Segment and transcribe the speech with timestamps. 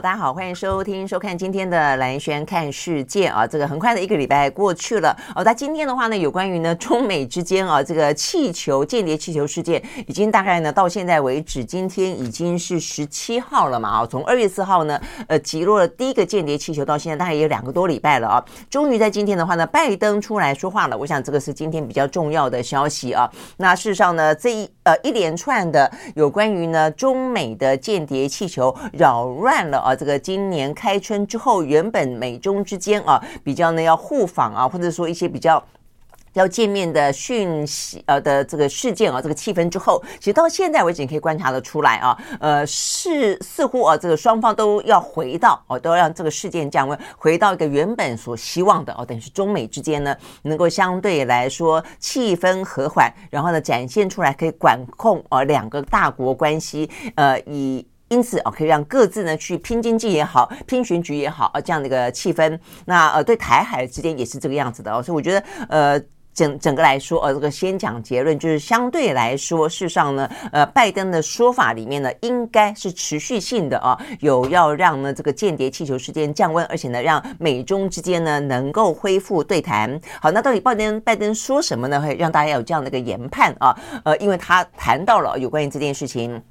[0.00, 3.46] 大家好，欢迎收听、收看今天的蓝轩看世界啊！
[3.46, 5.44] 这个很快的一个礼拜过去了哦。
[5.44, 14.06] 那今天的话呢，有关于呢中美之间啊这个气球间谍气球事件，已经大概呢到现在为止，今天已经是十七号了嘛啊！
[14.06, 18.44] 从二月四号呢，呃，击落了第一个间谍气球，到现在大概也有两个多礼拜了啊。
[18.70, 20.96] 终于在今天的话呢，拜登出来说话了。
[20.96, 23.30] 我想这个是今天比较重要的消息啊。
[23.58, 29.78] 那事实上呢，这一呃一连串的有关于呢中美的间谍气球扰乱了。
[29.78, 35.62] 啊，这个今年开春之后，原本美中之间啊比较呢要互访啊，或者说一些比较
[36.34, 57.86] 要见面的讯息呃的这个事件啊，这个气氛之后，其实到现在为止你可以观察得出来啊，呃是似乎啊这个双方都要回到哦，都要让这个事件降温，回到一个原本所希望的哦，等于是中美之间呢能够相对来说气氛和缓，然后呢展现出来可以管控啊两个大国关系呃以。
[58.12, 62.58] 因此啊，可以让各自呢去拼经济也好，拼选举也好啊，这样的一个气氛。
[62.84, 65.00] 那呃，对台海之间也是这个样子的哦。
[65.00, 66.02] 所以我觉得呃，
[66.40, 80.00] 整整个来说，呃，这个先讲结论，就是相对来说，事实上呢，呃，拜登的说法里面呢，应该是持续性的啊，有要让呢这个间谍气球事件降温，而且呢，让美中之间呢能够恢复对谈。
[80.18, 82.00] 好，那到底拜登拜登说什么呢？
[82.00, 83.76] 会让大家有这样的一个研判啊？
[84.02, 86.42] 呃，因为他谈到了有关于这件事情。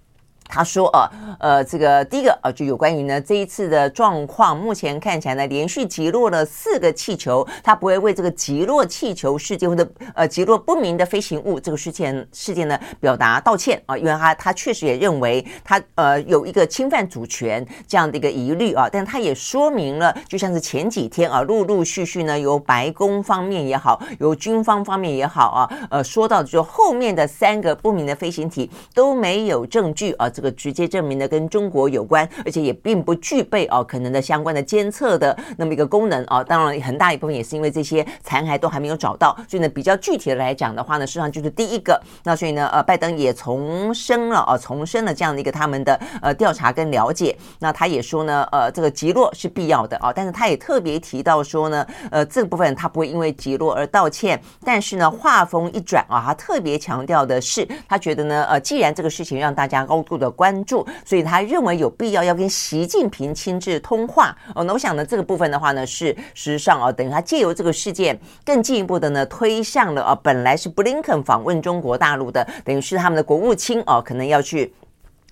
[0.50, 36.42] 他说：“呃，呃，这个第一个啊，就有关于呢这一次的状况，目前看起来呢，连续击落了四个气球，他不会为这个击落气球事件或者呃击落不明的飞行物这个事件事件呢表达道歉啊，因为他他确实也认为他呃有一个侵犯主权这样的一个疑虑啊，但他也说明了，就像是前几天啊，陆陆续续呢由白宫方面也好，由军方方面也好啊，呃说到就后面的三个不明的飞行体都没有证据啊。”这个直接证明的跟中国有关，而且也并不具备哦可能的相关的监测的那么一个功能啊。
[36.42, 42.02] 当然，很大一部分也是因为这些残骸都还没有找到，所以呢，比较具体的来讲的话呢，实际上就是第一个。
[42.24, 47.38] 那所以呢，呃，拜登也重申了啊，重申了这样的一个他们的呃调查跟了解。
[47.60, 54.42] 那他也说呢，呃，这个击落是必要的啊，但是他也特别提到说呢，呃，这个部分他不会因为击落而道歉。
[54.64, 64.64] 但是呢，话锋一转啊，他特别强调的是，他觉得呢，呃，既然这个事情让大家高度的关注，所以他认为有必要要跟习近平亲自通话哦。
[64.64, 74.74] 那我想呢，这个部分的话呢，是实际上啊，等于他借由这个事件更进一步的呢，推向了啊，本来是布林肯访问中国大陆的，等于是他们的国务卿哦，可能要去。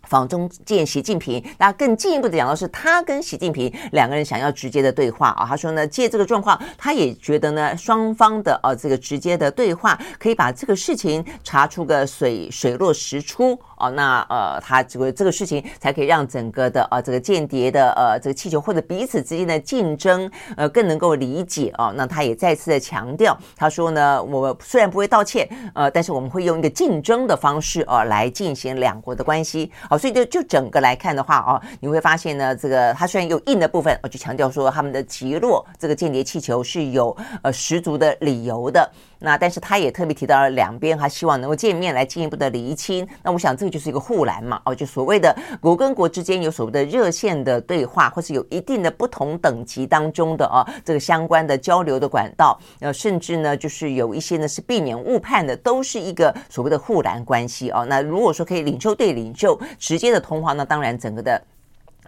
[0.07, 5.45] 访中见习近平，那更进一步的讲到是，他跟习近平两个人想要直接的对话啊。
[5.45, 13.89] 他说呢，借这个状况，他也觉得呢，双方的呃这个直接的对话，可以把这个事情查出个水水落石出哦。
[13.91, 21.93] 那呃，他这个这个事情才可以让整个的呃这个间谍的呃这个气球或者彼此之间的竞争呃更能够理解哦。
[21.95, 29.71] 那他也再次的强调，他说呢，我虽然不会道歉呃，但是我们会用一个竞争的方式呃来进行两国的关系。
[29.97, 38.89] 所以就就整个来看的话哦，你会发现呢，这个它虽然有硬的部分，我就强调说他们的击落这个间谍气球是有呃十足的理由的。
[39.19, 43.07] 那但是他也特别提到了两边，还希望能够见面来进一步的厘清。
[43.23, 57.85] 那我想这就是一个护栏嘛，哦，就所谓的国跟国之间有所谓的热线的对话，或是有一定的不同等级当中的啊这个相关的交流的管道，呃，甚至呢就是有一些呢是避免误判的，都是一个所谓的护栏关系哦。
[57.89, 61.41] 那如果说可以领袖对领袖直接的通话，那当然整个的。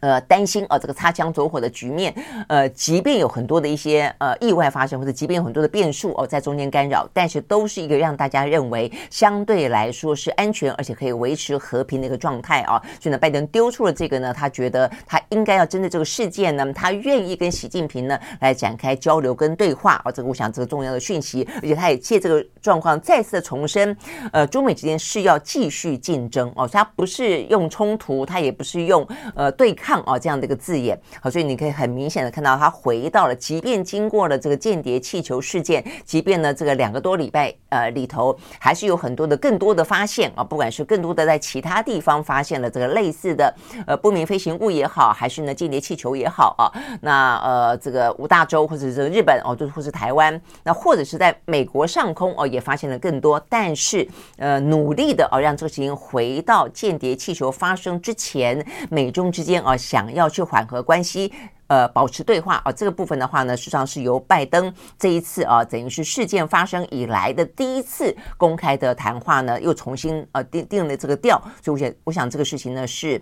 [0.02, 2.14] 呃，担心啊，这个擦枪走火的局面，
[2.48, 12.82] 呃，即便有很多的一些呃意外发生，或者即便有很多的变数哦，在中间干扰，但是都是一个让大家认为相对来说是安全，而且可以维持和平的一个状态啊。
[13.00, 20.12] 所以呢，拜登丢出了这个呢，他觉得他应该要针对这个事件呢，他愿意跟习近平呢来展开交流跟对话啊。
[20.12, 23.96] 这个我想这个重要的讯息，而且他也借这个状况再次的重申，
[24.32, 29.89] 呃，中美之间是要继续竞争哦，他不是用冲突，他也不是用呃对抗。
[29.90, 30.96] 抗啊这样的一个字眼。
[31.20, 43.52] 好，所以你可以很明显的看到，他回到了，即便经过了这个间谍气球事件，即便呢这个两个多礼拜呃里头，还是有很多的更多的发现啊，不管是更多的在其他地方发现了这个类似的
[43.88, 46.70] 呃不明飞行物也好，还是呢间谍气球也好啊，
[47.02, 54.08] 那呃这个五大洲或者是日本哦，都或是台湾，那或者是在美国上空哦，也发现了更多，但是
[54.38, 61.34] 呃努力的哦让这个事情回到间谍气球发生之前，美中之间啊想要去缓和关系。
[61.68, 73.22] 呃，保持对话啊，这个部分的话呢，实际上是由拜登这一次啊，等于是事件发生以来的第一次公开的谈话呢，又重新呃定定了这个调，所以我想，我想这个事情呢是。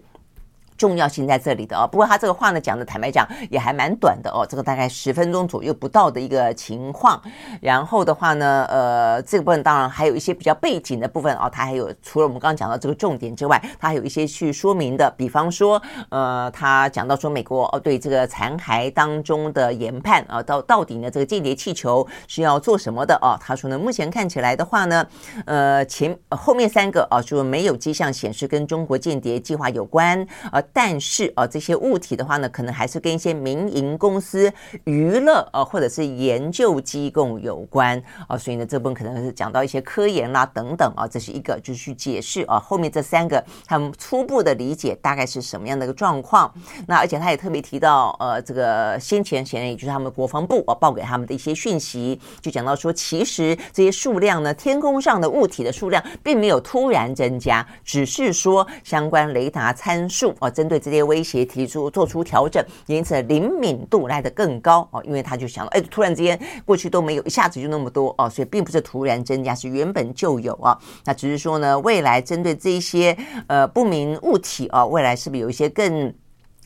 [0.77, 7.21] 重要性在这里的哦，不过他这个话呢讲的坦白讲也还蛮短的哦，这个大概十分钟左右不到的一个情况。
[7.61, 23.37] 然后的话呢，呃，这个部分当然还有一些比较背景的部分哦，他还有除了我们刚刚讲到这个重点之外，他还有一些去说明的，比方说，呃，他讲到说美国哦对这个残骸当中的研判啊，到到底呢这个间谍气球是要做什么的哦？
[23.41, 25.05] 他说呢，目前看起来的话呢，
[25.45, 30.61] 呃，前后面三个啊说没有迹象显示跟中国间谍计划有关啊。
[30.73, 34.51] 但是啊，这些物体的话呢，可能还是跟一些民营公司、
[34.85, 46.51] 娱乐啊，或者是研究机构有关啊，所以呢，这部分可能是讲到一些科研啦等等啊，这是一个就是去解释啊，后面这三个他们初步的理解大概是什么样的一个状况。
[46.87, 60.49] 那而且他也特别提到，呃，这个先前显然也就是他们国防部啊报给他们的一些讯息，就讲到说，其实这些数量呢，天空上的物体的数量并没有突然增加，只是说相关雷达参数啊。
[60.57, 70.75] 针对这些威胁提出做出调整，因此灵敏度来得更高哦，因为他就想了，哎，突然之间过去都没有，一下子就那么多哦，所以并不是突然增加，是原本就有啊。
[71.05, 73.15] 那只是说呢，未来针对这些
[73.45, 76.11] 呃不明物体啊，未来是不是有一些更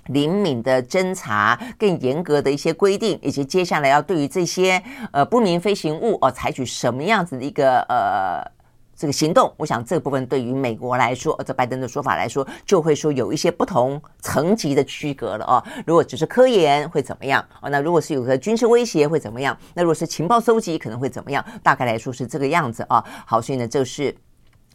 [0.06, 8.61] 灵敏的侦查、更严格的一些规定，以及接下来要对于这些呃不明飞行物哦，采取什么样子的一个呃。
[9.02, 15.64] 这个行动，我想这部分对于美国来说，这拜登的说法来说，就会说有一些不同层级的区隔了哦。
[15.88, 17.44] 如果只是科研会怎么样？
[17.64, 19.58] 哦，那如果是有个军事威胁会怎么样？
[19.74, 21.44] 那如果是情报搜集可能会怎么样？
[21.64, 23.04] 大概来说是这个样子啊。
[23.26, 24.16] 好，所以呢，这是。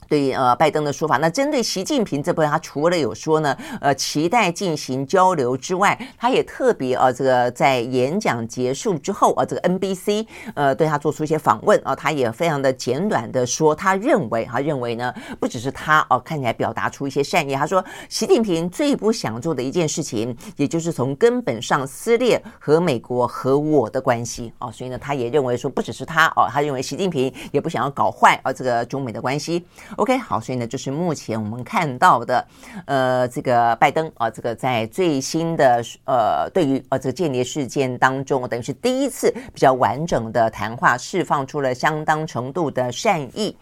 [0.08, 24.52] 对呃拜登的说法，那针对习近平这部分，他除了有说呢，呃期待进行交流之外，他也特别啊这个在演讲结束之后啊，这个 NBC 呃对他做出一些访问啊，他也非常的简短的说，他认为他认为呢，不只是他哦、啊、看起来表达出一些善意，他说习近平最不想做的一件事情，也就是从根本上撕裂和美国和我的关系。
[24.59, 29.64] 啊，所以呢，他也认为说不只是他哦、啊，他认为习近平也不想要搞坏啊这个中美的关系。
[29.96, 32.46] OK，好，所以呢，就是目前我们看到的，
[32.84, 43.56] 呃，这个拜登啊，这个在最新的呃，对于呃这个间谍事件当中，等于是第一次比较完整的谈话，释放出了相当程度的善意。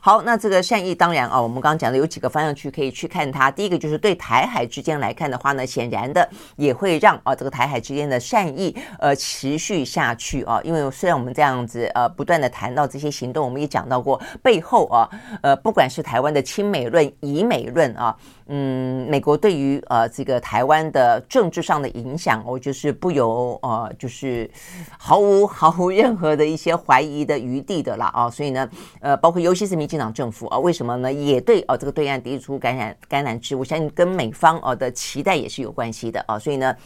[0.00, 3.50] 好，那这个善意当然啊，我们刚刚讲的有几个方向去可以去看它。
[3.50, 10.60] 第一个就是对台海之间来看的话呢，显然的也会让啊这个台海之间的善意呃持续下去啊。
[10.62, 15.08] 因为虽然我们这样子呃不断的谈到这些行动，我们也讲到过背后啊
[15.42, 18.16] 呃不管是台湾的亲美论、疑美论啊。
[18.50, 24.50] 嗯，美国对于呃这个台湾的政治上的影响，我就是不由呃就是
[24.96, 28.66] 毫无毫无任何的一些怀疑的余地的了啊，所以呢，
[29.00, 31.10] 呃，包括尤其是民进党政府啊，为什么呢？
[31.10, 36.76] 也对啊这个对岸提出感染橄榄枝，我相信跟美方啊的期待也是有关系的啊，所以呢。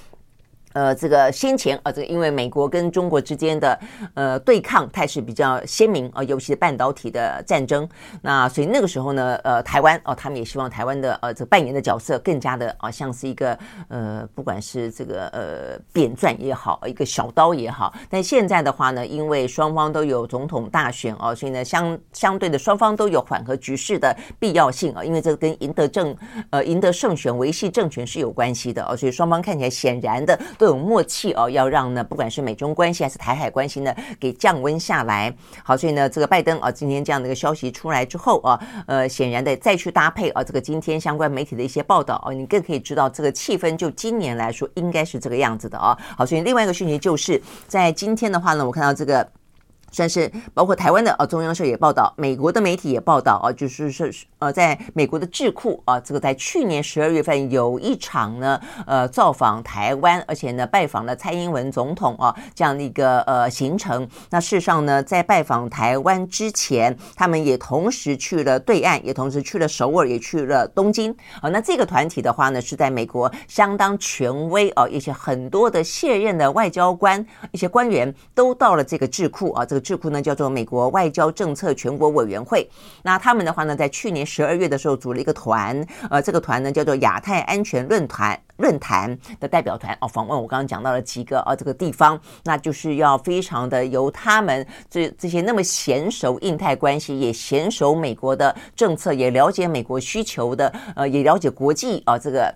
[0.72, 3.78] 呃，这个先前啊，这个因为美国跟中国之间的
[4.14, 7.88] 呃对抗态势比较鲜明啊，尤其是半导体的战争，
[8.22, 26.17] 那所以那个时候呢，呃，台湾哦，他们也希望台湾的呃这扮演的角色更加的啊，像是一个呃，不管是这个呃扁钻也好，一个小刀也好，但现在的话呢，因为双方都有总统大选哦，所以呢，相相对的双方都有缓和局势的必要性啊，因为这跟赢得政
[26.50, 30.38] 呃赢得胜选、维系政权是有关系的哦，所以双方看起来显然的。
[30.62, 35.34] 都有默契哦，要让呢，不管是美中关系还是台海关系呢，给降温下来。
[35.64, 45.98] 好，所以呢，这个拜登啊，今天这样的一个消息出来之后啊，呃，显然的再去搭配啊，这个今天相关媒体的一些报道啊，你更可以知道这个气氛就今年来说应该是这个样子的啊。
[46.16, 49.28] 好，所以另外一个讯息就是在今天的话呢，我看到这个。
[49.93, 54.08] 算是包括台湾的啊，中央社也报道，美国的媒体也报道啊，就是说
[54.39, 64.08] 呃，在美国的智库啊，这个在去年十二月份有一场呢，呃，造访台湾，而且呢，拜访了蔡英文总统啊，这样的一个呃行程。
[64.31, 71.51] 那事实上呢，在拜访台湾之前，他们也同时去了对岸，也同时去了首尔，也去了东京啊。
[71.51, 79.81] 那这个团体的话呢，是在美国相当权威啊，一些很多的卸任的外交官、一些官员都到了这个智库啊，这个。
[79.82, 82.67] 智库呢叫做美国外交政策全国委员会，
[83.03, 102.55] 那他们的话呢，在去年十二月的时候组了一个团，呃，这个团呢叫做亚太安全论坛论坛的代表团哦，访问我刚刚讲到了几个啊这个地方，那就是要非常的由他们这这些那么娴熟印太关系，也娴熟美国的政策，也了解美国需求的，呃，也了解国际啊这个。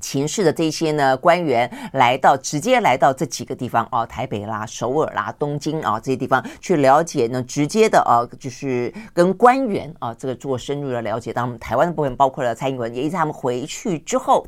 [0.00, 11.32] 情势的这些呢官员来到，直接来到这几个地方哦，台北啦、首尔啦、东京啊这些地方去了解呢，直接的啊，就是跟官员啊这个做深入的了解。
[11.32, 14.46] 当然，台湾的部分包括了蔡英文，也一直他们回去之后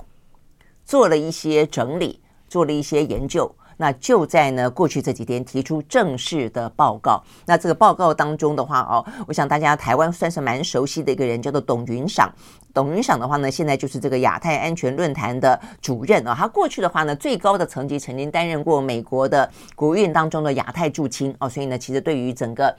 [0.85, 3.55] 做了一些整理，做了一些研究。
[3.81, 7.23] 那就在呢过去这几天提出正式的报告。
[7.47, 12.31] 那这个报告当中的话哦，我想大家台湾算是蛮熟悉的一个人，叫做董云赏。
[12.75, 16.37] 董云赏的话呢，现在就是这个亚太安全论坛的主任啊。
[16.39, 22.77] 他过去的话呢，最高的层级曾经担任过美国的国务院当中的亚太驻青哦，所以呢，其实对于整个。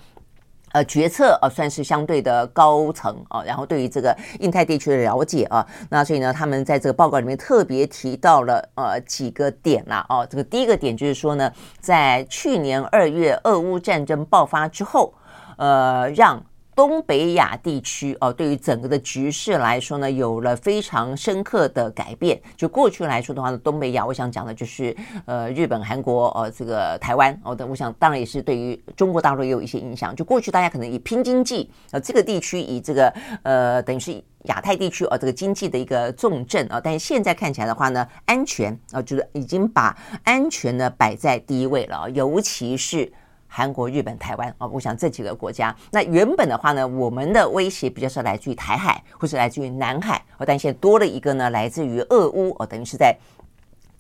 [0.74, 15.14] 呃，决策啊，算是相对的高层啊，然后对于这个印太地区的了解啊，那所以呢，他们在这个报告里面特别提到了呃几个点呐，哦，这个第一个点就是说呢，在去年二月俄乌战争爆发之后，
[15.58, 16.42] 呃，让。
[16.82, 22.42] 东北亚地区哦，对于整个的局势来说呢，有了非常深刻的改变。
[22.58, 24.98] 就过去来说的话呢，东北亚我想讲的就是
[25.28, 30.16] 呃日本、韩国呃这个台湾哦的，我想当然也是对于中国大陆也有一些影响。
[30.16, 43.14] 就过去大家可能以拼经济呃这个地区以这个呃等于是亚太地区哦这个经济的一个重镇啊，但是现在看起来的话呢，安全啊就是已经把安全呢摆在第一位了，尤其是。
[43.54, 53.14] 韩国、日本、台湾啊，我想这几个国家，那原本的话呢，我们的威胁比较是来自于台海，或是来自于南海，哦但现在多了一个呢，来自于俄乌哦，等于是在。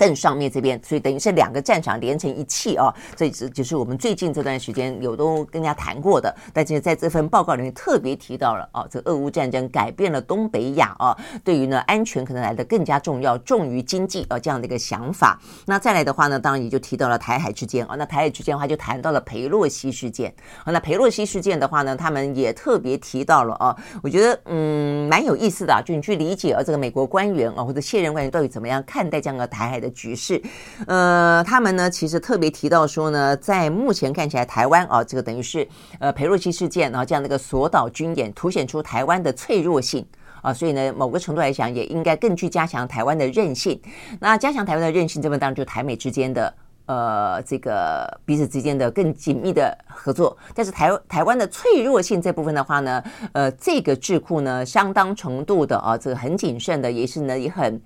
[0.01, 2.91] 更上面这边，所以等于是两个战场连成一气啊！
[3.15, 15.39] 这只就是我们最近这段时间有都跟人家谈过的，但是在这份报告里面特别提到了啊，这个俄乌战争改变了东北亚啊，对于呢安全可能来得更加重要，重于经济啊这样的一个想法。
[15.67, 20.33] 那再来的话呢，当然也就提到了台海之间啊，那台海之间的话就谈到了裴洛西事件
[20.65, 29.90] 啊，那裴洛西事件的话呢，他们也特别提到了啊，我觉得嗯蛮有意思的啊，就你去理解啊这个美国官员啊或者卸任官员到底怎么样看待这样的台海的。
[29.91, 30.41] 局势，
[30.87, 35.67] 呃，他们呢其实特别提到说呢，在目前看起来，台湾啊，这个等于是
[35.99, 40.05] 呃裴洛西事件，然后这样的一个锁岛军演，凸显出台湾的脆弱性
[40.41, 43.79] 啊，所以呢，某个程度来讲，也应该更去加强台湾的韧性。
[44.19, 46.53] 那加强台湾的韧性，这边当然就台美之间的
[46.87, 50.35] 呃这个彼此之间的更紧密的合作。
[50.55, 57.79] 但是台台湾的脆弱性这部分的话呢，呃，这个智库呢，相当程度的啊，这个很谨慎的，也是呢也很。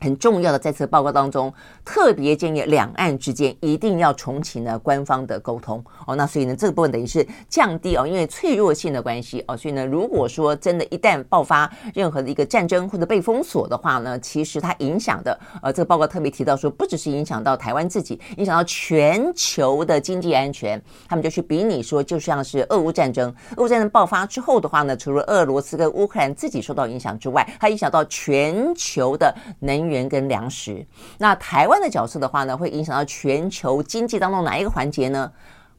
[0.00, 1.52] 很重要的，在这个报告当中，
[1.84, 6.16] 特别建议两岸之间一定要重启呢官方的沟通哦。
[6.16, 20.82] 那所以呢，这个部分等于是降低哦，因为脆弱性的关系哦，所以呢，如果说真的，一旦爆发任何的一个战争或者被封锁的话呢，其实它影响的呃，这个报告特别提到说，不只是影响到台湾自己，影响到全球的经济安全。
[21.06, 29.89] 他们就去比拟说，就像是俄乌战争，俄乌战争爆发之后的话呢，除了俄罗斯跟乌克兰自己受到影响之外，它影响到全球的能源。
[29.90, 30.86] 源跟粮食，
[31.18, 35.30] 那台湾的角色的话呢，会影响到全球经济当中哪一个环节呢？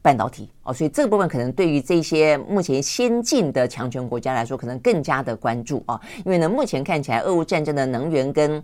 [0.02, 0.50] 半导体。
[0.64, 8.62] 哦，所以这个部分可能对于这些目前先进的强权国家来说，可能更加的关注啊，因为呢，目前看起来俄乌战争的能源跟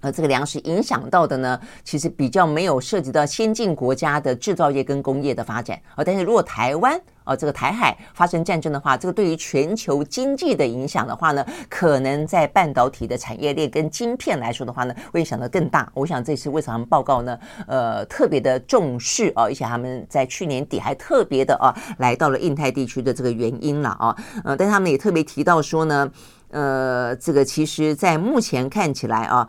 [0.00, 5.76] 呃这个粮食影响到的呢，其实比较没有涉及到先进国家的制造业跟工业的发展。
[5.96, 15.88] 啊，但是如果台湾哦，这个台海发生战争的话，这个对于全球经济的影响的话呢，可能在半导体的产业链跟晶片来说的话呢，会影响得更大。
[15.94, 17.38] 我想这次为什么报告呢？
[17.68, 24.16] 呃，特别的重视啊，而且他们在去年底还特别的啊，来到了印太地区的这个原因了啊。
[24.42, 26.10] 呃，但他们也特别提到说呢，
[26.50, 29.46] 呃，这个其实在目前看起来啊。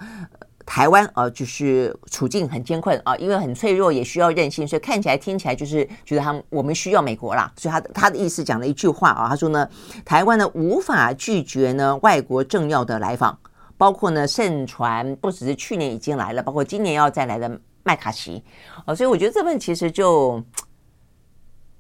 [0.66, 7.52] 台湾啊，就是处境很艰困啊，因为很脆弱，也需要韧性，所以看起来、听起来就是觉得他们我们需要美国啦。
[7.58, 9.68] 所以他他的意思讲了一句话啊，他说呢，
[10.06, 13.38] 台湾呢无法拒绝呢外国政要的来访，
[13.78, 18.44] 包括呢盛传不只是去年已经来了，包括今年要再来的麦卡锡
[18.86, 20.44] 啊，所以我觉得这份其实就。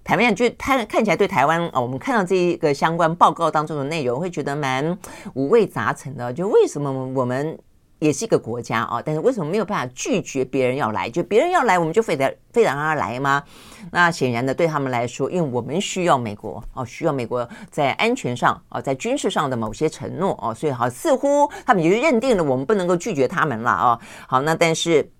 [0.03, 4.97] 坦白讲，就他看起来对台湾啊，我们看到这一个相关报告当中的内容，会觉得蛮
[5.35, 6.33] 五味杂陈的。
[6.33, 7.57] 就为什么我们
[8.01, 11.07] 也是一个国家啊，但是为什么没有办法拒绝别人要来？
[11.07, 13.43] 就别人要来，我们就非得非得让他来吗？
[13.91, 23.99] 那显然的，对他们来说，因为我们需要美国哦，需要美国在安全上哦，在军事上的某些承诺哦，所以好，似乎他们也就认定了我们不能够拒绝他们了哦。
[24.27, 25.11] 好，那但是。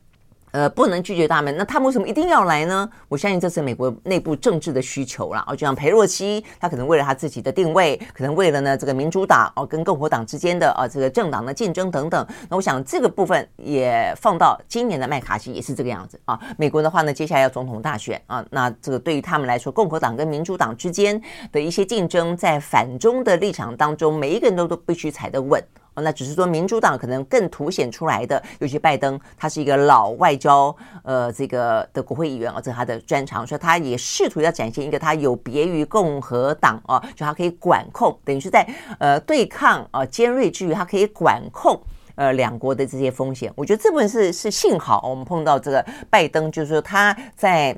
[0.52, 2.90] 呃，不能拒绝他们，那他们为什么一定要来呢？
[3.08, 5.44] 我相信这是美国内部政治的需求啦。
[5.48, 12.28] 哦，就像裴洛西，他可能为了他自己的定位，可能为了呢这个民主党哦跟共和党之间的啊这个政党的竞争等等。
[12.50, 16.40] 那我想这个部分也放到今年的麦卡锡也是这个样子啊。
[16.58, 25.64] 美国的话呢，接下来要总统大选啊，那这个对于他们来说，共和党跟民主党之间的一些竞争，在反中的立场当中，每一个人都都必须踩得稳。
[25.94, 38.66] 哦，那只是说民主党可能更凸显出来的，尤其拜登，他是一个老外交，呃，这个的国会议员啊，这是他的专长，所以他也试图要展现一个他有别于共和党啊，就他可以管控，等于是在
[39.00, 41.78] 呃对抗啊尖锐之余，他可以管控
[42.16, 43.52] 呃两国的这些风险。
[43.58, 47.78] 我觉得这部分是是幸好我们碰到这个拜登，就是说他在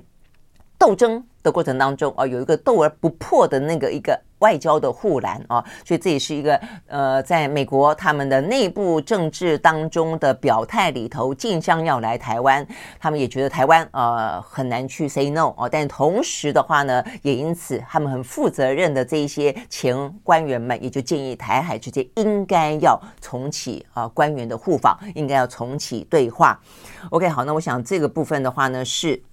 [0.77, 4.21] 斗争的过程当中啊，有一个斗而不破的那个一个。
[4.43, 12.67] 外交的护栏啊，所以这也是一个呃，在美国他们的内部政治当中的表态里头，竞相要来台湾，
[12.99, 26.59] 他们也觉得台湾呃很难去 say no 哦，但同时的话呢，也因此他们很负责任的这一些前官员们，也就建议台海之间应该要重启啊官员的互访，应该要重启对话。
[27.11, 29.23] OK，好，那我想这个部分的话呢是。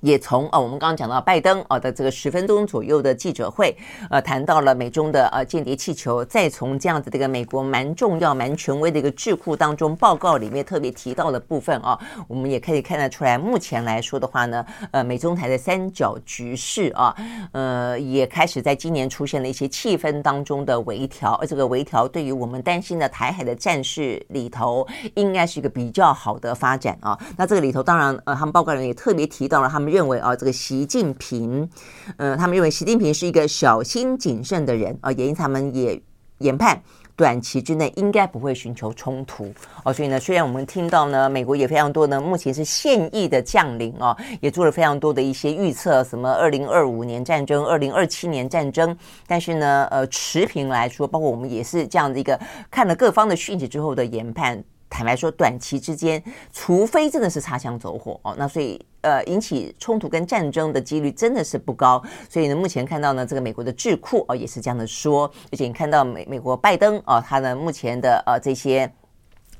[0.00, 3.76] 也从啊，我们刚刚讲到拜登啊的这个十分钟左右的记者会，
[4.08, 17.14] 呃，谈到了美中的呃间谍气球，再从这样子这个美国蛮重要、蛮权威的一个智库当中报告里面特别提到的部分啊，我们也可以看得出来，目前来说的话呢，呃，美中台的三角局势啊，
[17.52, 27.18] 呃，也开始在今年出现了一些气氛当中的微调，而这个微调对于我们担心的台海的战事里头，应该是一个比较好的发展啊。
[27.36, 29.89] 那这个里头当然，呃，他们报告人也特别提到了他们。
[29.90, 31.68] 认为啊，这个习近平，
[32.16, 36.00] 呃，他们认为习近平是一个小心谨慎的人啊，也因他们也
[36.38, 36.80] 研判
[37.16, 39.52] 短期之内应该不会寻求冲突
[39.84, 39.92] 哦。
[39.92, 54.64] 所以呢，虽然我们听到呢，美国也非常多呢，目前是现役的将领啊，也做了非常多的一些预测，什么二零二五年战争、二零二七年战争，但是呢，呃，持平来说，包括我们也是这样的一个看了各方的讯息之后的研判。
[54.90, 62.02] 坦白说，短期之间，除非真的是擦枪走火哦，那所以呃，引起冲突跟战争的几率真的是不高。
[62.28, 68.92] 所以呢，目前看到呢，这个美国的智库哦也是这样的说，而且你看到美美国拜登哦，他呢目前的呃这些。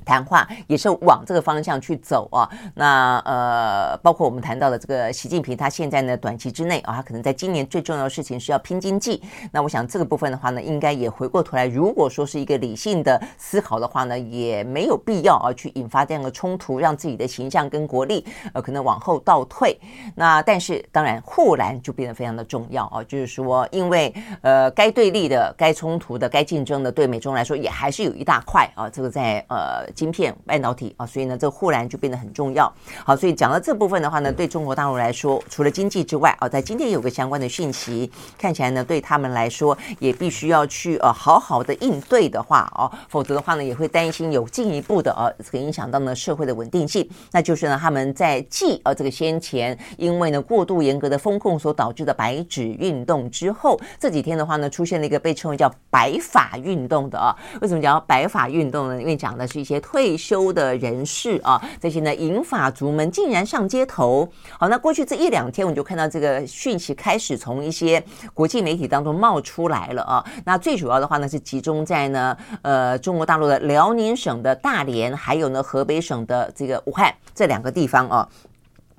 [0.05, 9.23] 谈话也是往这个方向去走啊，那呃，包括我们谈到的这个习近平，他现在呢短期之内啊，他可能在今年最重要的事情是要拼经济。
[9.53, 19.79] 那我想这个部分的话呢，应该也回过头来，如果说是一个理性的思考的话呢，也没有必要啊去引发这样的冲突，让自己的形象跟国力呃可能往后倒退。
[20.15, 29.90] 那但是当然护栏就变得非常的重要啊，就是说因为呃该对立的、该冲突的、该竞争的，对美中来说也还是有一大块啊，这个在呃。
[29.93, 32.73] 晶片、半导体啊，所以呢，这个护栏就变得很重要。
[33.05, 47.09] 好，所以讲到这部分的话呢，对中国大陆来说，除了经济之外啊，在今天有个相关的讯息，看起来呢，对他们来说也必须要去呃好好的应对的话哦，否则的话呢，也会担心有进一步的呃这个影响到呢社会的稳定性。
[47.33, 57.35] 那就是呢，他们在继呃这个先前因为呢过度严格的风控所导致的白纸运动之后，这几天的话呢，出现了一个被称为叫白法运动的啊。
[57.61, 59.01] 为什么讲白法运动呢？
[59.01, 59.80] 因为讲的是一些。
[59.81, 64.29] 退休的人士啊，这些呢银发族们竟然上街头。
[64.59, 68.03] 好，那过去这一两天，我们就看到这个讯息开始从一些
[68.35, 70.25] 国际媒体当中冒出来了啊。
[70.45, 78.29] 那最主要的话呢，是集中在呢呃中国大陆的辽宁省的大连，还有呢河北省的这个武汉这两个地方啊。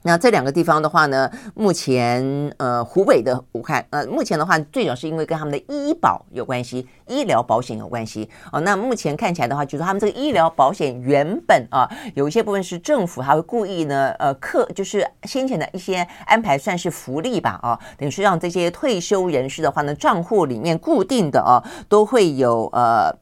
[0.04, 8.60] 那这两个地方的话呢，目前呃湖北的武汉，呃目前的话最主要是因为跟他们的医保有关系，医疗保险有关系哦。
[8.62, 23.21] 那目前看起来的话，就是他们这个医疗保险原本啊有一些部分是政府还会故意呢呃克，就是先前的一些安排算是福利吧啊，等于是让这些退休人士的话呢账户里面固定的啊都会有呃。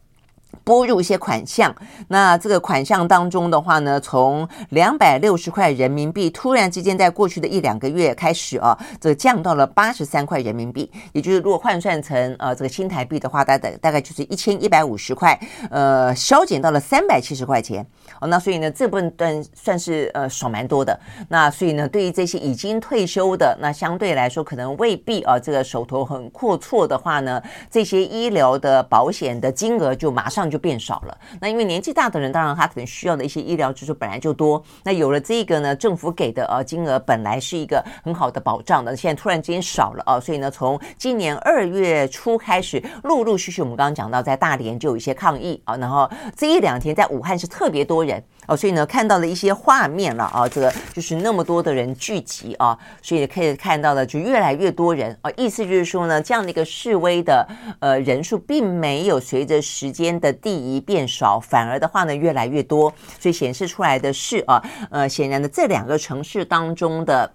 [0.69, 1.75] 拨入一些款项，
[2.09, 15.35] 那这个款项当中的话呢，从两百六十块人民币突然之间在过去的一两个月开始啊，这降到了八十三块人民币，也就是如果换算成呃这个新台币的话，大概大概就是一千一百五十块，
[15.71, 17.83] 呃，削减到了三百七十块钱。
[18.21, 20.99] 哦，那所以呢，这部分算是呃爽蛮多的。
[21.29, 30.58] 那所以呢，对于这些已经退休的，那相对来说可能未必啊，这个手头很阔绰的话呢，这些医疗的保险的金额就马上就。
[30.59, 34.61] 变少了，那因为年纪大的人，当然他可能需要的一些医疗支出本来就多。
[34.83, 48.21] 那有了这个呢，政府给的呃金额本来是一个很好的保障的，现在突然之间少了啊，所以呢，从今年二月初开始，陆陆续续我们刚刚讲到，在大连就有一些抗议啊，然后这一两天在武汉是特别多人。
[48.49, 57.47] 哦，所以呢，看到了一些画面了啊，这个就是那么多的人聚集啊，所以可以看到的就越来越多人啊，意思就是说呢，这样的一个示威的
[57.79, 64.59] 呃人数并没有随着时间的递移变少，反而的话呢越来越多，所以显示出来的是啊，
[64.89, 67.31] 呃，显然的这两个城市当中的。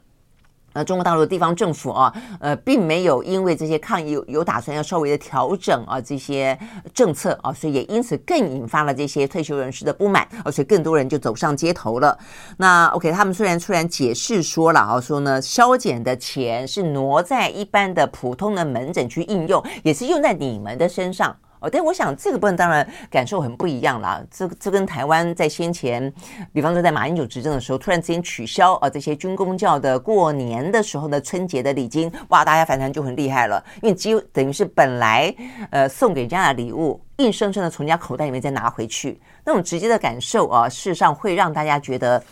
[0.75, 6.59] 呃，中国大陆的地方政府啊，呃，并没有因为这些抗议有有打算要稍微的调整啊这些
[6.93, 12.19] 政策啊，所以也因此更引发了这些退休人士的不满，而且更多人就走上街头了。
[12.59, 21.35] 那 OK，他们虽然突然解释说了啊，说呢，削减的钱是挪在一般的普通的门诊去应用，也是用在你们的身上。
[21.71, 24.23] 但我想这个部分当然感受很不一样啦。
[24.31, 26.13] 这这跟台湾在先前，
[26.53, 33.63] 比方说在马英九执政的时候，突然之间取消啊这些军公教的过年的时候的春节的礼金，哇，大家反弹就很厉害了。
[33.83, 35.35] 因为几乎等于是本来
[35.71, 42.23] 呃送给人家的礼物，硬生生的从人家口袋里面再拿回去，那种直接的感受啊，事实上会让大家觉得。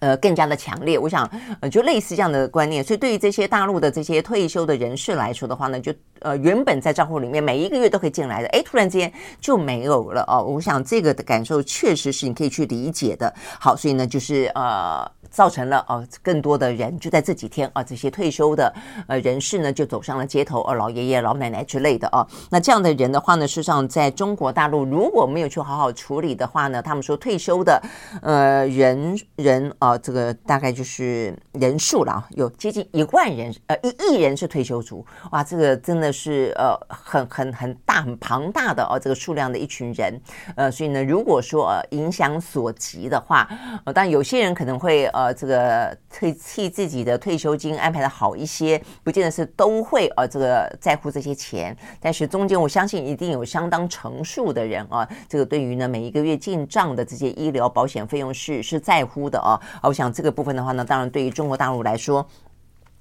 [0.00, 1.28] 呃，更加的强烈，我想，
[1.60, 10.42] 呃，就类似这样的观念，所以对于这些大陆的这些退休的人士来说的话呢，就呃，原本在账户里面每一个月都可以进来的，哎，突然之间就没有了哦。
[10.42, 13.32] 我想这个的感受确实是你可以去理解的。
[13.60, 15.10] 好，所以呢，就是呃。
[15.30, 18.72] 造成了哦，更多的人就在这几天啊，这些退休的
[19.06, 22.26] 呃人士呢，就走上了街头，哦，老爷爷、老奶奶之类的啊。
[22.50, 27.82] 那这样的人的话呢，事实上在中国大陆如果没有去好好处理的话呢，他们说退休的
[28.22, 40.20] 呃人人啊，这个大概就是人数了，有接近一万人，呃，一亿人是退休族，哇，这个真的是呃很很很大很庞大的哦，这个数量的一群人，
[40.54, 43.48] 呃，所以呢，如果说呃影响所及的话，
[43.84, 45.06] 呃，但有些人可能会。
[45.16, 59.88] 呃，这个退替自己的退休金安排的好一些，不见得是都会呃这个在乎这些钱，但是中间我相信一定有相当成熟的人啊，这个对于呢每一个月进账的这些医疗保险费用是是在乎的啊啊。
[59.88, 62.28] 我想这个部分的话呢，当然对于中国大陆来说。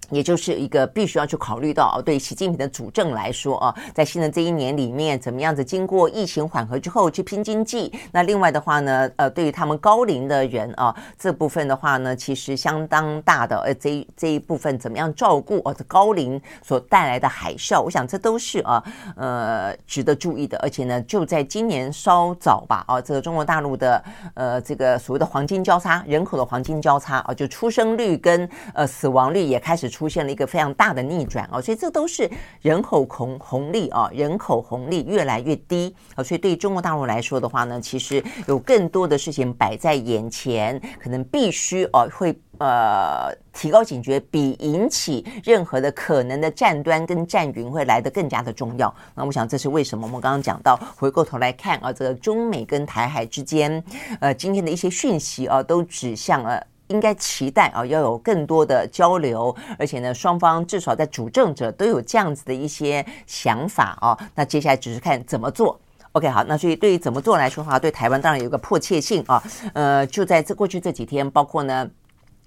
[0.10, 7.92] 也就是一个必须要去考虑到，对习近平的主政来说啊，在新的这一年里面，怎么样子经过疫情缓和之后去拼经济？
[8.12, 18.84] 那另外的话呢，呃，对于他们高龄的人啊，这部分的话呢，其实相当大的，呃，这这一部分怎么样照顾哦，这高龄所带来的海啸，我想这都是啊，
[19.16, 20.58] 呃，值得注意的。
[20.60, 29.90] 而且呢，就在今年稍早吧，啊，这个中国大陆的呃这个所谓的黄金交叉，人口的黄金交叉啊，就出生率跟呃死亡率也开始。
[29.96, 32.30] 出现了一个非常大的逆转哦，所以这都是
[32.62, 48.94] 人口红红利啊，人口红利越来越低啊，所以对中国大陆来说的话呢，其实有更多的事情摆在眼前，可能必须哦会呃提高警觉，比引起任何的可能的战端跟战云会来得更加的重要。
[49.16, 53.82] 那我想这是为什么我们刚刚讲到，回过头来看啊，这个中美跟台海之间，
[54.20, 56.68] 呃，今天的一些讯息啊，都指向了。
[56.88, 64.18] 应该期待啊，要有更多的交流，而且呢，双方至少在主政者都有这样子的一些想法啊。
[64.36, 65.80] 那接下来只是看怎么做。
[66.12, 69.42] OK，好，那所以对于怎么做来说的话，对台湾当然有个迫切性啊。
[69.74, 71.90] 呃，就在这过去这几天，包括呢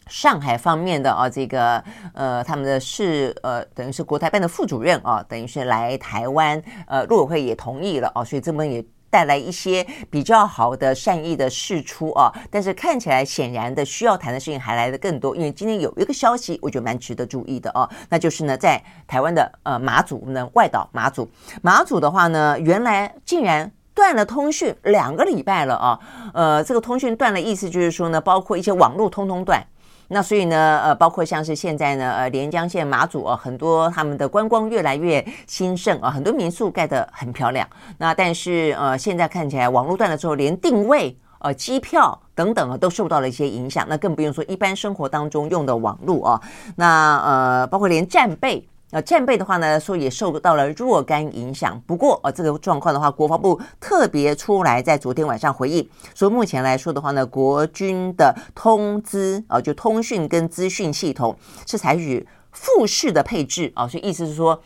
[0.06, 1.82] 上海方面的啊，这个
[2.14, 8.84] 呃他们的市呃等于是国台办的副主任啊，等于是来台湾，呃陆委会也同意了啊，所以这边也。
[9.10, 21.28] 带来一些比较好的善意的释出啊，但是看起来显然的需要谈的事情还来得更多，因为今天有一个消息，我觉得蛮值得注意的啊，那就是呢，在台湾的呃马祖呢外岛马祖，
[21.62, 25.98] 马祖的话呢，原来竟然断了通讯两个礼拜了啊，
[26.34, 29.64] 呃，这个通讯断了，意思就是说呢，包括一些网络通通断。
[30.08, 37.68] 那所以呢，呃，包括像是现在呢，呃，连江县马祖啊，很多他们的观光越来越兴盛啊，很多民宿盖得很漂亮。
[37.98, 43.86] 那但是呃，现在看起来网络断了之后，连定位、呃，机票等等啊，都受到了一些影响。
[43.88, 46.40] 那更不用说一般生活当中用的网络啊，
[46.76, 48.66] 那呃，包括连战备。
[48.90, 51.80] 那战备的话呢，说也受到了若干影响。
[51.86, 64.62] 不过啊，这个状况的话，国防部特别出来在昨天晚上回应说，目前来说的话呢，国军的通资啊，就通讯跟资讯系统是采取复式的配置啊，所以意思是说，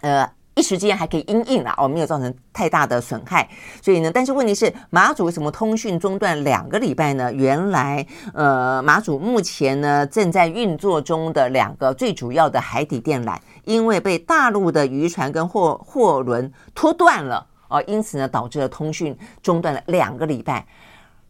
[0.00, 0.30] 呃。
[0.56, 3.46] 一时间还可以因应了哦，没有造成太大的损害。
[3.82, 7.30] 所以呢，但是问题是马祖为什么通讯中断两个礼拜呢？
[7.30, 20.66] 原来呃，马祖目前呢正在运作中的两个最主要的海底电缆，因为被大陆的渔船跟货货轮拖断了哦，因此呢导致了通讯中断了两个礼拜，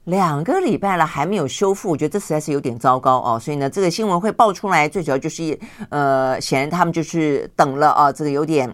[0.04, 3.40] 两个礼拜了还没有修复，我觉得这实在是有点糟糕哦。
[3.40, 5.58] 所以呢，这个新闻会爆出来，最主要就是
[5.88, 8.72] 呃，显然他们就是等了啊，这个有点。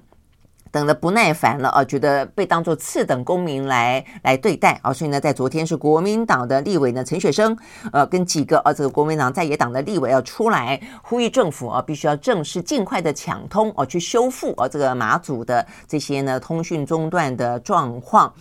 [0.72, 7.54] 等得不耐烦了啊，觉得被当作次等公民来来对待啊，所以呢，在昨天是国民党的立委呢陈雪生，
[7.92, 18.32] 呃，跟几个啊这个国民党在野党的立委要出来呼吁政府啊，必须要正式尽快的抢通啊，去修复啊这个马祖的这些呢通讯中断的状况。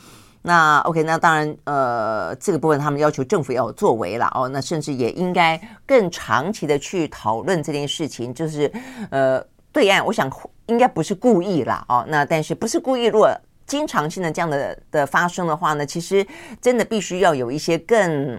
[0.41, 8.71] 那 OK，那当然呃这个部分他们要求政府要有作为了哦，那甚至也应该更长期的去讨论这件事情，就是
[9.09, 9.45] 呃。
[9.71, 10.29] 对岸，我想
[10.67, 13.05] 应该不是故意啦，哦，那但是不是故意？
[13.05, 13.29] 如果
[13.65, 16.25] 经常性的这样的的发生的话呢，其实
[16.61, 18.37] 真的必须要有一些更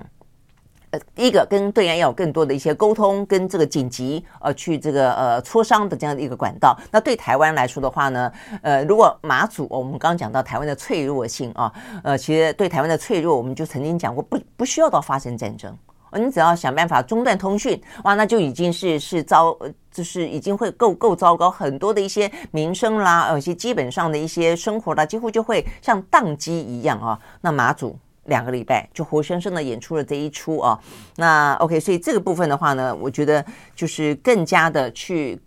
[0.91, 6.79] 呃，一个跟对岸要有更多的一些沟通，跟这个紧急呃去这个呃磋商的这样的一个管道。
[6.91, 11.73] 那对台湾来说的话呢，呃，如果马祖，我们刚刚讲到台湾的脆弱性啊，
[12.05, 15.75] 呃，其实对台湾的脆弱，我们就曾经讲过，不不需要到发生战争。
[16.15, 19.57] 你只要想办法中断通讯，哇，那就已经是是遭，
[19.93, 27.19] 就是已经会够够糟糕，很多的一些民生啦，有些基本上的一些生活啦，几乎就会像宕机一样啊。
[27.41, 30.81] 那马祖两个礼拜就活生生的演出了这一出啊。
[31.17, 33.45] 那 OK，所以这个部分的话呢，我觉得
[33.77, 35.41] 就是更加的去。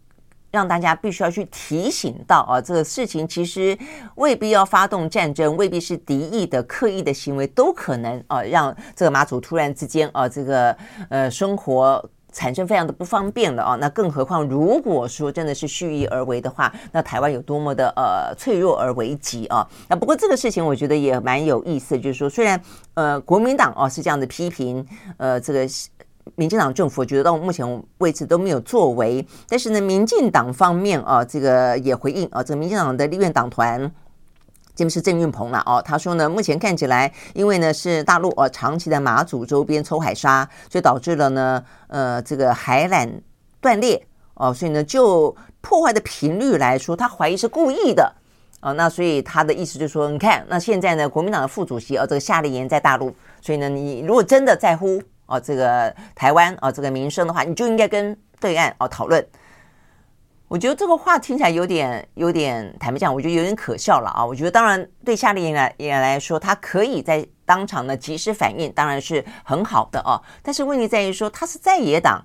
[0.51, 3.77] 让大家必须要去提醒到啊，这个事情其实
[4.15, 10.73] 未必要发动战争，未必是敌意的刻意的行为，都可能啊，让这个马祖突然之间啊，这个
[11.09, 13.75] 呃生活产生非常的不方便了啊。
[13.77, 19.67] 那更何况，如果说真的是蓄意而为的话，那台湾有多么的呃脆弱而危急啊。
[19.87, 22.61] 那不过这个事情我觉得也蛮有意思，就是说虽然
[22.95, 24.85] 呃国民党哦是这样的批评
[25.17, 25.67] 呃这个。
[26.33, 33.79] 民进党政府觉得到目前为止都没有作为，但是呢，民进党方面啊，这个也回应啊，这个民进党的立院党团，
[34.75, 43.09] 这边是郑运鹏了哦，他说呢，目前看起来，因为呢是大陆啊长期在马祖周边抽海沙，所以导致了呢，呃，这个海缆
[43.61, 48.13] 断裂哦，所以呢就破坏的频率来说，他怀疑是故意的
[48.59, 55.01] 啊，那所以他的意思就是说，你看，那现在呢，国民党的副主席啊，这个夏立言在大陆，所以呢，你如果真的在乎。
[55.27, 59.27] 哦，这个台湾哦，这个民生的话，你就应该跟对岸哦讨论。
[60.47, 64.25] 我觉得这个话听起来有点有点坦白讲，我觉得有点可笑了啊。
[64.25, 70.21] 我觉得当然对夏立言来也来说，他可以在当场呢及时反应，当然是很好的哦。
[70.43, 72.23] 但是问题在于说，他是在野党。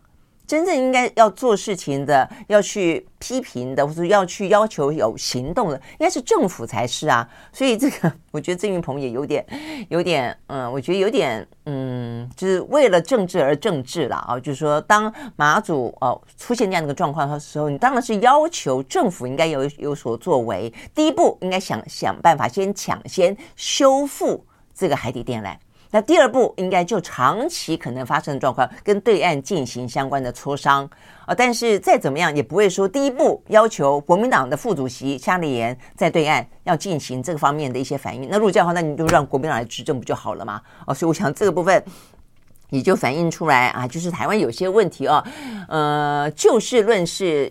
[0.51, 7.29] 真正应该要做事情的，要去批评的，或者要去要求有行动的，应该是政府才是啊。
[7.53, 9.47] 所以这个，我觉得郑云鹏也有点，
[9.91, 14.41] 有点，嗯，我觉得有点，嗯，就是为了政治而政治了啊。
[14.41, 20.75] 就是说，当马祖哦出现这样的一个状况的时候，你当然是要求政府应该有有所作为。
[20.93, 25.55] 第一步应该想想办法，先抢先修复这个海底电缆。
[25.91, 30.89] 那第二步应该就长期可能发生的状况，跟对岸进行相关的磋商
[31.27, 31.35] 啊。
[31.35, 38.29] 但是再怎么样也不会说第一步要求国民党的副主席夏立言在对岸要进行这个方面的一些反应。
[38.31, 40.61] 那如果这样的话，那你就让国民党来执政不就好了吗？
[40.87, 41.83] 哦，所以我想这个部分
[42.71, 45.25] 也就反映出来啊，就是台湾有些问题啊，
[45.69, 47.51] 呃，就事论事。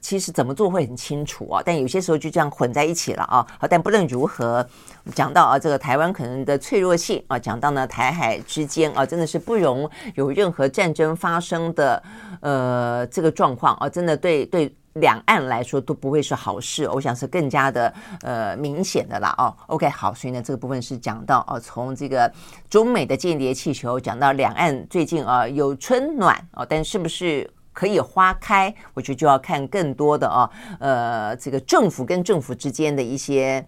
[0.00, 3.46] 其实怎么做会很清楚啊，但有些时候就这样混在一起了啊。
[3.60, 4.66] 好，但不论如何，
[5.14, 12.02] 讲到啊，这个台湾可能的脆弱性啊，讲到呢台海之间啊，真的是不容有任何战争发生的
[12.40, 16.88] 呃这个状况啊，真的对对两岸来说都不会是好事。
[16.88, 19.32] 我想是更加的呃明显的啦。
[19.38, 22.28] 哦，OK，好，所以呢这个部分是讲到啊，从这个
[22.68, 27.48] 中美的间谍气球讲到两岸最近啊有春暖啊，但是不是？
[27.78, 33.64] 可以花开，我觉得就要看更多的啊，呃，这个政府跟政府之间的一些。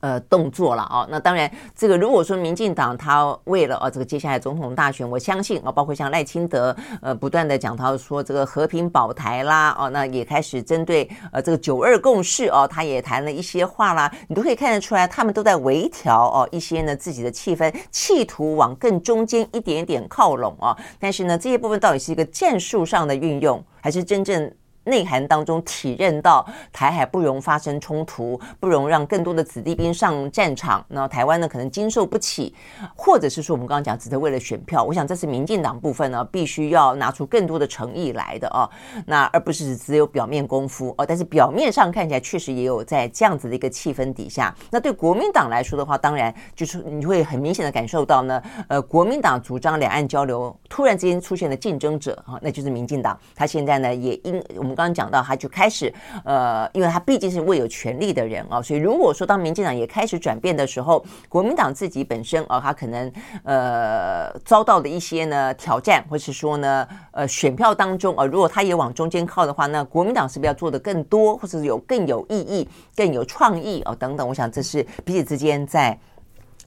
[0.00, 20.76] 呃，动作了啊，那当然，这个如果说民进党他为了啊，这个接下来总统大选，我相信啊，包括像赖清德呃，不断的讲到说这个和平保台啦，哦，那也开始针对呃这个九二共识哦，他也谈了一些话啦，你都可以看得出来，他们都在微调哦一些呢自己的气氛，企图往更中间一点点靠拢啊。
[20.98, 24.50] 但是呢，这些部分到底是一个战术上的运用，还是真正
[24.84, 32.54] 内涵当中体认到台海不容发生冲突，不容让更多的子弟兵上战场，那台湾呢可能经受不起，
[32.96, 38.68] 或者是说我们刚刚讲只是为了选票，我想这是民进党部分呢必须要拿出更多的诚意来的啊，
[39.06, 54.69] 那而不是只有表面功夫哦，但是表面上看起来确实也有在这样子的一个气氛底下，那对国民党来说的话，当然就是你会很明显的感受到呢，呃，国民党主张两岸交流突然之间出现了竞争者啊，那就是民进党，他现在呢也因我。
[54.74, 55.92] 刚刚讲到，他就开始，
[56.24, 63.12] 呃，因为他毕竟是握有权力的人啊，所以如果说当民进党也开始转变的时候，国民党自己本身啊，他可能
[63.44, 74.28] 呃遭到的一些呢挑战，或是说呢，呃，选票当中啊，如果他也往中间靠的话，那国民党是不是要做的更多，或者是有更有意义、更有创意啊等等？
[74.28, 75.98] 我想这是彼此之间在。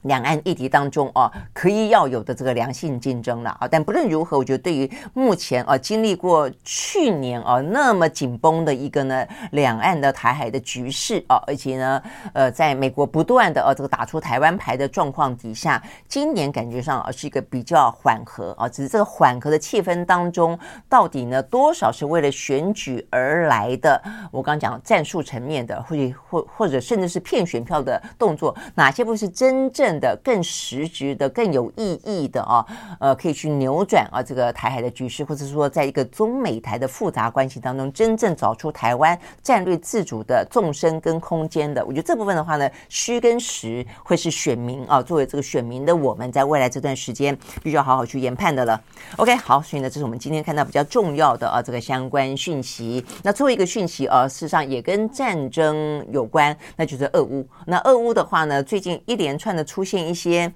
[0.04, 12.02] 两岸议题当中啊，可以要有的这个良性竞争了啊，但不论如何，我觉得对于目前啊经历过去年啊那么紧绷的一个呢两岸的台海的局势啊，而且呢
[12.34, 24.02] 呃在美国不断的啊这个打出台湾牌的状况底下，今年感觉上啊是一个比较缓和啊，只是这个缓和的气氛当中，到底呢多少是为了选举而来的？
[24.30, 29.93] 我刚讲战术层面的，或者或或者甚至是骗选票的动作，哪些不是真正？
[29.98, 32.64] 的更实质的、更有意义的啊，
[33.00, 41.84] 呃，可以去扭转啊这个台海的局势，或者说在一个中美台的复杂关系当中，真正找出台湾战略自主的纵深跟空间的。
[41.84, 48.80] 我觉得这部分的话呢，虚跟实会是选民啊，作为这个选民的我们在未来这段时间必须要好好去研判的了。
[49.16, 53.04] OK，好，所以呢，这是我们今天看到比较重要的啊这个相关讯息。
[53.22, 57.46] 那最后一个讯息啊，事实上也跟战争有关，那就是俄乌。
[57.66, 60.50] 那俄乌的话呢，最近一连串的出出现一些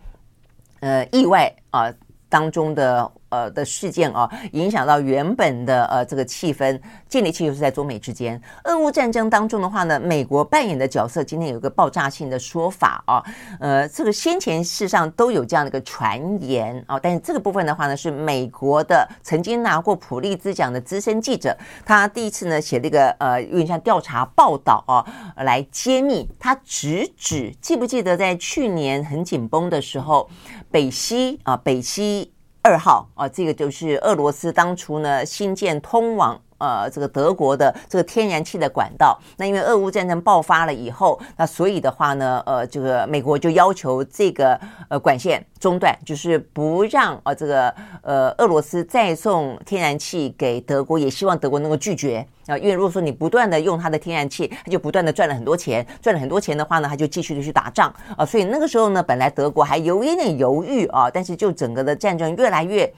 [0.81, 1.93] 呃意外啊
[2.31, 3.12] 当中的。
[3.31, 8.41] 呃的事件啊，影响到原本的呃这个气氛，建立气就是在中美之间。
[8.64, 13.25] 俄乌战争当中的话呢，美国扮演的角色，今天有一个爆炸性的说法啊，
[13.61, 25.05] 呃，这个先前事实上都有这样的一个传言啊，但是这个部分的话呢，是美国的曾经拿过普利兹奖的资深记者，他第一次呢写了一个呃有点像调查报道啊，
[25.37, 30.29] 来揭秘，他直指记不记得在去年很紧绷的时候，
[30.71, 32.33] 北溪啊北溪。
[32.68, 39.18] 二号啊，这个就是俄罗斯当初呢新建通往呃这个德国的这个天然气的管道。
[39.37, 52.27] 那因为俄乌战争爆发了以后，那所以的话呢，呃，这个美国就要求这个呃管线中断，就是不让呃这个呃俄罗斯再送天然气给德国，也希望德国能够拒绝。
[52.47, 58.25] 啊，因为如果说你不断的用它的天然气，它就不断的赚了很多钱，赚了很多钱的话呢，它就继续的去打仗啊。
[58.25, 62.90] 所以那个时候呢，本来德国还有一点犹豫啊，但是就整个的战争越来越，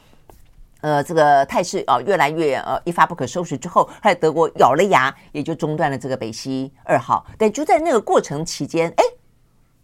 [0.80, 7.26] 呃，这个态势啊越来越呃一发不可收拾之后，后来德国咬了牙，也就中断了这个北溪二号。
[7.38, 9.04] 但就在那个过程期间，哎，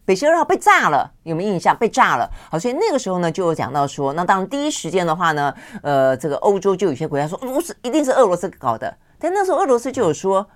[0.04, 1.76] 北溪二号被炸了，有没有印象？
[1.76, 2.30] 被炸了。
[2.50, 8.96] 好，所以那个时候呢，就有讲到说，那当然第一时间的话呢，呃，这个欧洲就有些国家说，不是，一定是俄罗斯搞的。
[9.18, 10.46] 但那时候俄罗斯就有说，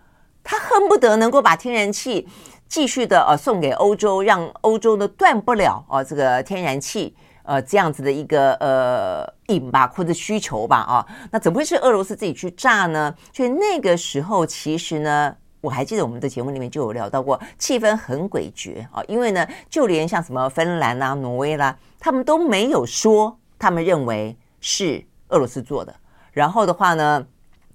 [0.42, 2.28] 他恨不得能够把天然气
[2.68, 13.14] 继续的呃送给欧洲，让欧洲呢断不了啊这个天然气呃这样子的一个呃瘾吧或者需求吧啊，那怎么会是俄罗斯自己去炸呢？
[13.32, 25.94] 所以那个时候其实呢，我还记得我们的节目里面就有聊到过，气氛很诡谲啊，因为呢就连像什么芬兰啦、挪威啦，他们都没有说他们认为是俄罗斯做的，
[26.32, 27.26] 然后的话呢。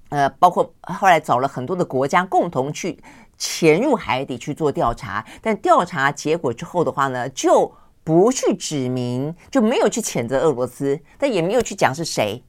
[0.10, 2.98] 呃，包括后来找了很多的国家共同去
[3.40, 7.70] 潜入海底去做调查，但调查结果之后的话呢，就
[8.06, 12.42] 不去指名，就没有去谴责俄罗斯，但也没有去讲是谁。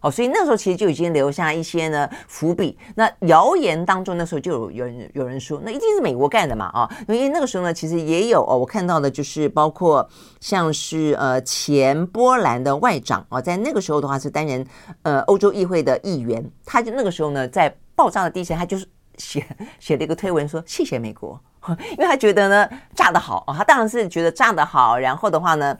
[0.00, 2.76] 哦，所以那时候其实就已经留下一些呢伏笔。
[2.94, 6.90] 那谣言当中那时候就有有人有人说，那一定是美国干的嘛啊？
[7.08, 10.06] 因为那个时候呢，其实也有哦，我看到的就是包括
[10.40, 14.66] 像是呃前波兰的外长啊，在那个时候的话是担任
[15.04, 19.46] 呃欧洲议会的议员，他就那个时候呢在爆炸的第一时间，他就是写
[19.78, 21.40] 写了一个推文说谢谢美国，
[21.92, 25.76] 因为他觉得呢炸的好啊，他当然是觉得炸的好，然后的话呢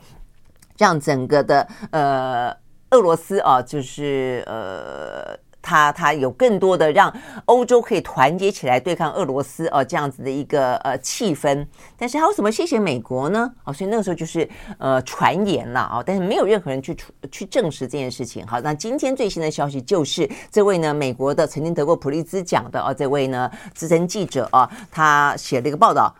[0.77, 2.55] 让整个的呃。
[2.91, 7.11] 俄罗斯啊，就是呃，他他有更多的让
[7.45, 11.65] 欧洲可以团结起来对抗俄罗斯啊这样子的一个呃气氛，
[11.97, 13.51] 但是还有什么谢谢美国呢？
[13.63, 14.47] 哦，所以那个时候就是
[14.77, 16.95] 呃传言了啊，但是没有任何人去
[17.31, 18.45] 去证实这件事情。
[18.45, 26.13] 好，那今天最新的消息就是这位呢，美国的曾经得过普利兹奖的啊这位呢资深记者啊，他写了一个报道。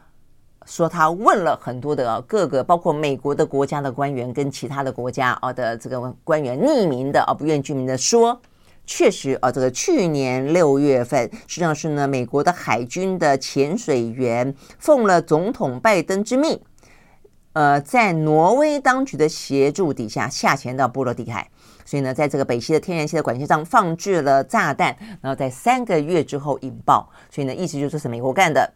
[0.65, 8.41] 说他问了很多的各个，包括美国的国家的官员跟其他的国家啊的这个官员，匿名的啊不愿具名的说，
[8.86, 16.60] 确实啊，这个去年六月份，实际上是呢，美国的海军的潜水员奉了总统拜登之命，
[17.54, 21.50] 呃，在挪威当局的协助底下下潜到波罗的海，
[21.84, 28.74] 所以呢，在这个北溪的天然气的管线上放置了炸弹，然后在三个月之后引爆，所以呢，意思就是是美国干的。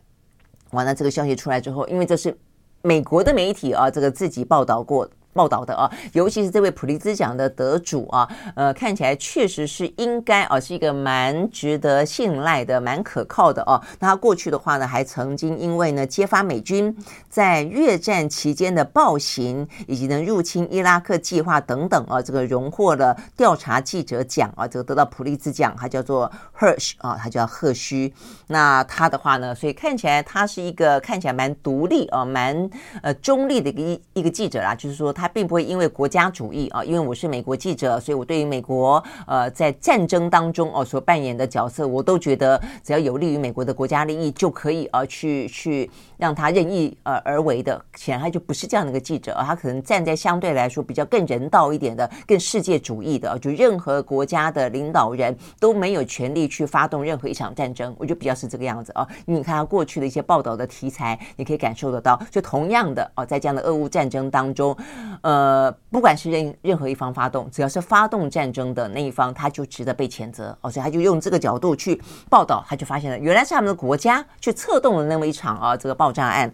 [0.71, 2.35] 完了，这个消息出来之后，因为这是
[2.81, 5.11] 美国的媒体啊，这个自己报道过的。
[5.33, 13.81] 报道的啊，尤其是这位普利兹奖的得主啊，呃，看起来确实是应该啊，是一个蛮值得信赖的、蛮可靠的哦。
[13.99, 16.95] 那他过去的话呢，还曾经因为呢揭发美军
[17.29, 28.13] 在越战期间的暴行，以及呢入侵伊拉克计划等等啊，这个荣获了调查记者奖啊，这个得到普利兹奖，他叫做 Hersh 啊，他叫赫须。
[28.47, 32.69] 那他的话呢，所以看起来他是一个看起来蛮独立啊，蛮
[33.01, 35.29] 呃中立的一个一一个记者啦，就是说他。
[35.39, 45.89] 并不会因为国家主义啊，因为我是美国记者，所以我对于美国呃在战争当中哦所扮演的角色，我都觉得只要有利于美国的国家利益就可以啊去去
[46.19, 47.81] 让他任意呃而为的。
[47.95, 57.95] 显然他就不是这样的一个记者，他可能站在相对来说比较更人道一点的、更世界主义的，就任何国家的领导人都没有权利去发动任何一场战争。
[57.97, 59.07] 我就比较是这个样子啊。
[59.25, 64.75] 你看他过去的一些报道的题材，你可以感受得到，就同样的哦，在这样的俄乌战争当中。
[65.21, 70.57] 呃，不管是任任何一方发动，只要是发动战争的那一方，他就值得被谴责。
[70.61, 76.51] 哦，所以他就用这个角度去报道，他就发现了，原来是他们的国家去策动了那么一场啊这个报爆炸案。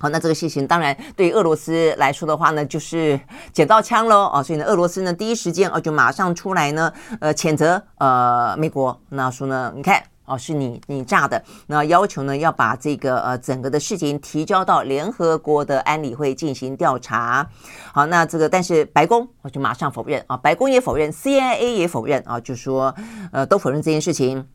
[0.00, 3.20] 好，那这个事情当然对于俄罗斯来说的话呢，就是
[3.52, 10.02] 捡到枪喽啊，所以呢，俄罗斯呢第一时间啊就马上出来呢，呃，谴责呃美国，那说呢，你看。
[10.24, 17.48] 哦，是你你炸的，那要求呢要把这个呃整个的事情提交到联合国的安理会进行调查。
[17.94, 22.94] 好，那这个但是白宫我就马上否认啊，白宫也否认，CIA 也否认啊，就说
[23.32, 24.46] 呃都否认这件事情。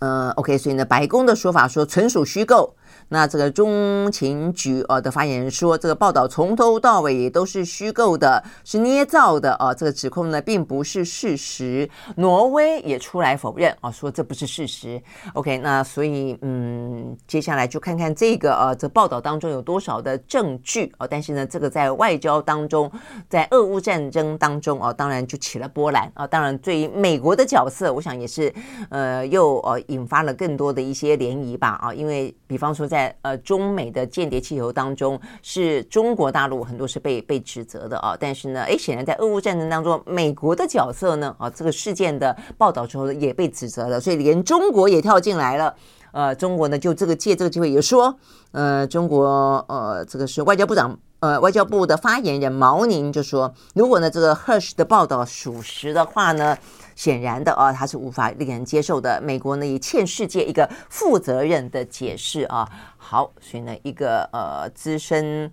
[0.00, 2.74] 呃，OK，所以呢，白宫的说法说纯属虚构。
[3.10, 9.72] 那这个中情局呃的发言人说，这个报道从头到尾也都是虚构的，是捏造的啊。
[9.72, 11.88] 这个指控呢，并不是事实。
[12.16, 15.00] 挪威也出来否认啊，说这不是事实。
[15.34, 21.06] OK，那所以嗯，接下来就看看这个呃，这报道当中有多少的证据啊。
[21.08, 22.90] 但是呢，这个在外交当中，
[23.28, 26.26] 在俄乌战争当中啊，当然就起了波澜啊。
[26.26, 28.52] 当然，对于美国的角色，我想也是
[28.90, 31.94] 呃，又呃引发了更多的一些涟漪吧啊。
[31.94, 45.72] 因为比方说在在呃中美的间谍气球当中，是中国大陆很多是被被指责的啊，但是呢，哎，显然在俄乌战争当中，美国的角色呢啊，这个事件的报道之后也被指责了，所以连中国也跳进来了。
[46.12, 48.18] 呃，中国呢就这个借这个机会也说，
[48.52, 56.56] 呃，中国呃这个是外交部长呃外交部的发言人毛宁就说，如果呢这个 Hersh 的报道属实的话呢。
[56.98, 59.20] 显然的啊，他是无法令人接受的。
[59.20, 62.68] 美国呢也欠世界一个负责任的解释啊。
[62.96, 65.48] 好，所以呢，一个呃资深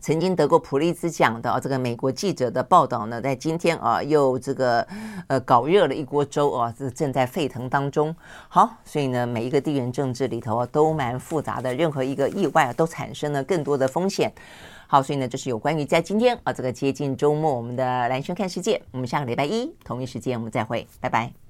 [0.00, 4.86] 曾经得过普利兹奖的这个美国记者的报道呢，在今天啊又这个
[5.26, 8.14] 呃搞热了一锅粥啊，这正在沸腾当中。
[8.48, 14.32] 好，所以呢，每一个地缘政治里头啊都蛮复杂的，任何一个意外啊都产生了更多的风险。
[14.86, 21.47] 好，所以呢，这是有关于在今天啊，这个接近周末，我们的兰萱看世界，我们下个礼拜一同一时间我们再会，拜拜。